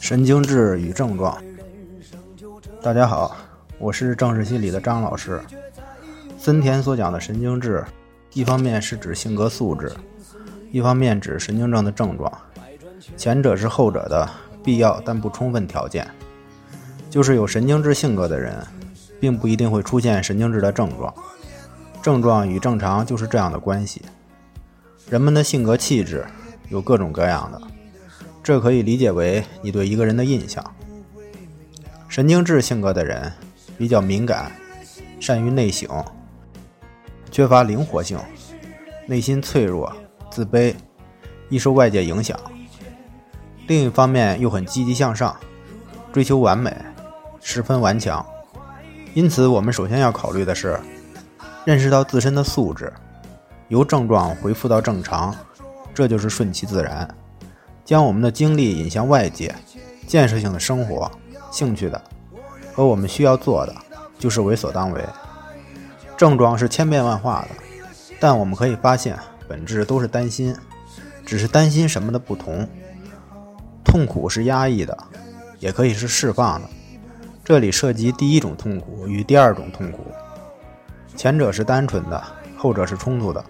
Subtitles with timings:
[0.00, 1.36] 神经质与症状。
[2.82, 3.36] 大家好，
[3.78, 5.38] 我是正视心理的张老师。
[6.38, 7.84] 森田所讲的神经质，
[8.32, 9.92] 一方面是指性格素质，
[10.72, 12.32] 一方面指神经症的症状。
[13.18, 14.26] 前者是后者的
[14.64, 16.08] 必要但不充分条件。
[17.10, 18.56] 就是有神经质性格的人，
[19.20, 21.14] 并不一定会出现神经质的症状。
[22.00, 24.00] 症状与正常就是这样的关系。
[25.10, 26.24] 人们的性格气质
[26.70, 27.60] 有各种各样的。
[28.42, 30.64] 这可以理解为你对一个人的印象。
[32.08, 33.32] 神经质性格的人
[33.78, 34.50] 比较敏感，
[35.20, 35.88] 善于内省，
[37.30, 38.18] 缺乏灵活性，
[39.06, 39.92] 内心脆弱、
[40.30, 40.74] 自卑，
[41.48, 42.38] 易受外界影响。
[43.68, 45.36] 另一方面又很积极向上，
[46.12, 46.74] 追求完美，
[47.40, 48.24] 十分顽强。
[49.14, 50.78] 因此，我们首先要考虑的是，
[51.64, 52.92] 认识到自身的素质，
[53.68, 55.32] 由症状恢复到正常，
[55.94, 57.08] 这就是顺其自然。
[57.90, 59.52] 将我们的精力引向外界，
[60.06, 61.10] 建设性的生活、
[61.50, 62.00] 兴趣的
[62.72, 63.74] 和我们需要做的，
[64.16, 65.04] 就是为所当为。
[66.16, 67.48] 症状是千变万化的，
[68.20, 70.54] 但我们可以发现，本质都是担心，
[71.26, 72.64] 只是担心什么的不同。
[73.84, 74.96] 痛苦是压抑的，
[75.58, 76.68] 也可以是释放的。
[77.44, 80.06] 这里涉及第一种痛苦与第二种痛苦，
[81.16, 82.22] 前者是单纯的，
[82.56, 83.44] 后者是冲突的。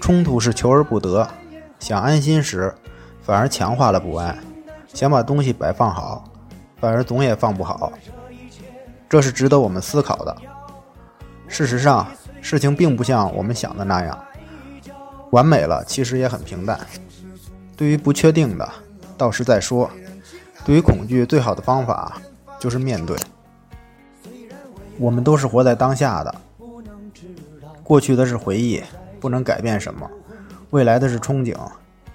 [0.00, 1.30] 冲突是求而不得，
[1.78, 2.74] 想安心时。
[3.22, 4.36] 反而强化了不安，
[4.92, 6.24] 想把东西摆放好，
[6.80, 7.92] 反而总也放不好。
[9.08, 10.36] 这是值得我们思考的。
[11.46, 12.06] 事实上，
[12.40, 14.18] 事情并不像我们想的那样
[15.30, 16.80] 完美了，其实也很平淡。
[17.76, 18.68] 对于不确定的，
[19.16, 19.88] 到时再说。
[20.64, 22.20] 对于恐惧，最好的方法
[22.58, 23.16] 就是面对。
[24.98, 26.34] 我们都是活在当下的，
[27.82, 28.82] 过去的是回忆，
[29.20, 30.06] 不能改变什么；
[30.70, 31.56] 未来的是憧憬。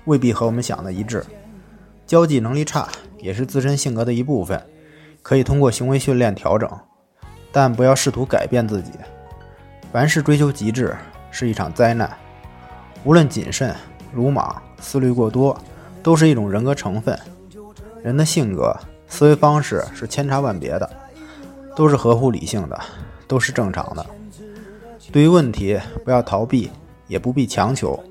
[0.08, 1.24] 未必和我们想的一致，
[2.06, 2.88] 交际能力差
[3.20, 4.60] 也是自身性格的一部分，
[5.22, 6.70] 可以通过行为训练调整，
[7.52, 8.92] 但不要试图改变自己。
[9.92, 10.96] 凡事追求极致
[11.30, 12.10] 是一场灾难，
[13.04, 13.76] 无论谨慎、
[14.14, 15.60] 鲁莽、思虑过多，
[16.02, 17.20] 都是一种人格成分。
[18.02, 18.74] 人的性格、
[19.10, 20.90] 思维方式是千差万别的，
[21.76, 22.80] 都是合乎理性的，
[23.28, 24.06] 都是正常的。
[25.12, 26.72] 对于问题，不要逃避，
[27.08, 28.02] 也不必强求。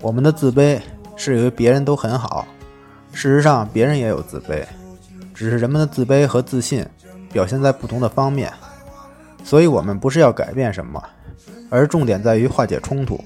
[0.00, 0.80] 我们的自卑。
[1.16, 2.46] 是以为别人都很好，
[3.12, 4.64] 事实上别人也有自卑，
[5.32, 6.84] 只是人们的自卑和自信
[7.32, 8.52] 表现在不同的方面。
[9.42, 11.02] 所以，我们不是要改变什么，
[11.70, 13.22] 而重点在于化解冲突。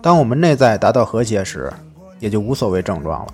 [0.00, 1.72] 当我们内在达到和谐时，
[2.18, 3.32] 也就无所谓症状了。